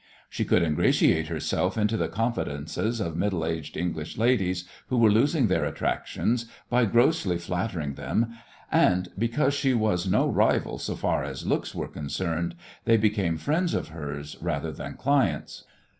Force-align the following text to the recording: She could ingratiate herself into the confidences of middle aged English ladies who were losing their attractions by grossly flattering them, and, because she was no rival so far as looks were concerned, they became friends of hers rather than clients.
She 0.31 0.45
could 0.45 0.63
ingratiate 0.63 1.27
herself 1.27 1.77
into 1.77 1.95
the 1.95 2.07
confidences 2.07 2.99
of 2.99 3.15
middle 3.15 3.45
aged 3.45 3.77
English 3.77 4.17
ladies 4.17 4.67
who 4.87 4.97
were 4.97 5.11
losing 5.11 5.45
their 5.45 5.63
attractions 5.63 6.47
by 6.71 6.85
grossly 6.85 7.37
flattering 7.37 7.93
them, 7.93 8.33
and, 8.71 9.09
because 9.15 9.53
she 9.53 9.75
was 9.75 10.07
no 10.09 10.27
rival 10.27 10.79
so 10.79 10.95
far 10.95 11.23
as 11.23 11.45
looks 11.45 11.75
were 11.75 11.87
concerned, 11.87 12.55
they 12.85 12.97
became 12.97 13.37
friends 13.37 13.75
of 13.75 13.89
hers 13.89 14.35
rather 14.41 14.71
than 14.71 14.95
clients. 14.95 15.65